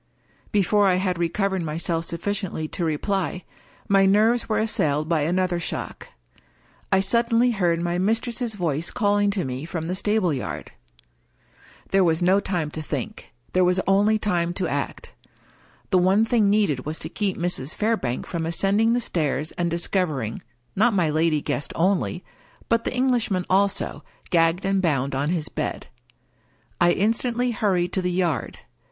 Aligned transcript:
Before 0.51 0.87
I 0.87 0.95
had 0.95 1.19
recovered 1.19 1.61
myself 1.61 2.05
sufficiently 2.05 2.67
to 2.69 2.83
reply, 2.83 3.43
my 3.87 4.07
nerves 4.07 4.49
were 4.49 4.57
assailed 4.57 5.07
by 5.07 5.21
another 5.21 5.59
shock. 5.59 6.07
I 6.91 6.99
suddenly 6.99 7.51
heard 7.51 7.79
my 7.79 7.99
mistress's 7.99 8.55
voice 8.55 8.89
calling 8.89 9.29
to 9.29 9.45
me 9.45 9.63
from 9.63 9.85
the 9.85 9.93
stable 9.93 10.33
yard. 10.33 10.71
There 11.91 12.03
was 12.03 12.19
no 12.19 12.39
time 12.39 12.71
to 12.71 12.81
think— 12.81 13.31
^there 13.53 13.63
was 13.63 13.79
only 13.85 14.17
time 14.17 14.55
to 14.55 14.67
act. 14.67 15.11
The 15.91 15.99
one 15.99 16.25
thing 16.25 16.49
needed 16.49 16.83
was 16.83 16.97
to 16.97 17.07
keep 17.07 17.37
Mrs. 17.37 17.75
Fairbank 17.75 18.25
from 18.25 18.47
ascending 18.47 18.93
the 18.93 19.01
stairs, 19.01 19.51
and 19.51 19.69
discovering— 19.69 20.41
^not 20.75 20.93
my 20.93 21.11
lady 21.11 21.43
guest 21.43 21.71
only— 21.75 22.23
but 22.69 22.85
the 22.85 22.91
Englishman 22.95 23.45
also, 23.51 24.03
gagged 24.31 24.65
and 24.65 24.81
bound 24.81 25.13
on 25.13 25.29
his 25.29 25.47
bed. 25.47 25.85
I 26.79 26.91
instantly 26.93 27.51
hurried 27.51 27.93
to 27.93 28.01
the 28.01 28.09
yard. 28.11 28.57